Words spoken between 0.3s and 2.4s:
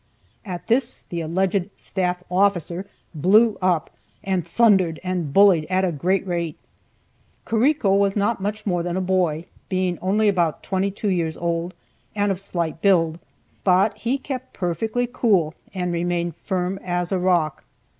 At this the alleged "staff